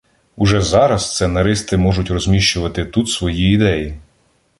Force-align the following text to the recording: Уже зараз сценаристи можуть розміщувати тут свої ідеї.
Уже 0.35 0.61
зараз 0.61 1.11
сценаристи 1.11 1.77
можуть 1.77 2.09
розміщувати 2.11 2.85
тут 2.85 3.09
свої 3.09 3.53
ідеї. 3.53 3.99